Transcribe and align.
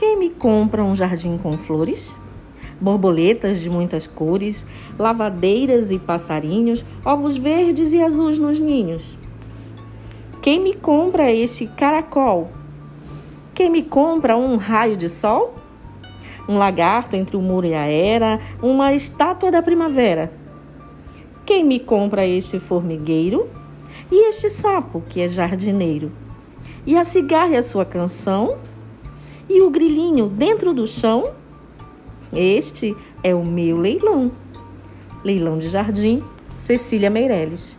Quem 0.00 0.18
me 0.18 0.30
compra 0.30 0.82
um 0.82 0.96
jardim 0.96 1.36
com 1.36 1.58
flores? 1.58 2.16
Borboletas 2.80 3.60
de 3.60 3.68
muitas 3.68 4.06
cores, 4.06 4.64
lavadeiras 4.98 5.90
e 5.90 5.98
passarinhos, 5.98 6.82
ovos 7.04 7.36
verdes 7.36 7.92
e 7.92 8.02
azuis 8.02 8.38
nos 8.38 8.58
ninhos. 8.58 9.04
Quem 10.40 10.58
me 10.58 10.72
compra 10.72 11.30
este 11.30 11.66
caracol? 11.66 12.50
Quem 13.54 13.68
me 13.68 13.82
compra 13.82 14.38
um 14.38 14.56
raio 14.56 14.96
de 14.96 15.06
sol? 15.06 15.54
Um 16.48 16.56
lagarto 16.56 17.14
entre 17.14 17.36
o 17.36 17.42
muro 17.42 17.66
e 17.66 17.74
a 17.74 17.84
era, 17.84 18.40
uma 18.62 18.94
estátua 18.94 19.50
da 19.50 19.60
primavera. 19.60 20.32
Quem 21.44 21.62
me 21.62 21.78
compra 21.78 22.26
este 22.26 22.58
formigueiro? 22.58 23.50
E 24.10 24.30
este 24.30 24.48
sapo 24.48 25.02
que 25.10 25.20
é 25.20 25.28
jardineiro? 25.28 26.10
E 26.86 26.96
a 26.96 27.04
cigarra 27.04 27.52
e 27.52 27.56
a 27.58 27.62
sua 27.62 27.84
canção? 27.84 28.56
E 29.48 29.60
o 29.62 29.70
grilinho 29.70 30.28
dentro 30.28 30.72
do 30.72 30.86
chão? 30.86 31.32
Este 32.32 32.96
é 33.22 33.34
o 33.34 33.44
meu 33.44 33.76
leilão. 33.76 34.30
Leilão 35.24 35.58
de 35.58 35.68
Jardim, 35.68 36.22
Cecília 36.56 37.10
Meirelles. 37.10 37.76